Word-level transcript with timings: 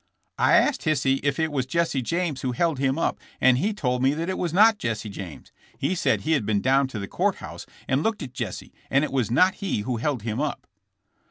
I 0.39 0.53
asked 0.53 0.81
Hisey 0.85 1.19
if 1.21 1.37
it 1.37 1.51
was 1.51 1.67
Jesse 1.67 2.01
James 2.01 2.41
who 2.41 2.53
held 2.53 2.79
him 2.79 2.97
up 2.97 3.19
and 3.39 3.59
he 3.59 3.71
told 3.71 4.01
me 4.01 4.15
that 4.15 4.29
it 4.31 4.37
was 4.39 4.51
not 4.51 4.79
Jesse 4.79 5.09
James. 5.11 5.51
He 5.77 5.93
said 5.93 6.21
he 6.21 6.31
had 6.31 6.43
been 6.43 6.59
down 6.59 6.87
to 6.87 6.97
the 6.97 7.07
court 7.07 7.35
house 7.35 7.67
and 7.87 8.01
looked 8.01 8.23
at 8.23 8.33
Jesse, 8.33 8.73
and 8.89 9.03
it 9.03 9.11
was 9.11 9.29
not 9.29 9.53
he 9.61 9.81
who 9.81 9.97
held 9.97 10.23
him 10.23 10.41
up." 10.41 10.65